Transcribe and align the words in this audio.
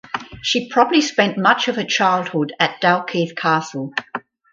She 0.41 0.67
probably 0.67 1.01
spent 1.01 1.37
much 1.37 1.67
of 1.67 1.75
her 1.75 1.83
childhood 1.83 2.53
at 2.59 2.81
Dalkeith 2.81 3.35
Castle. 3.35 3.93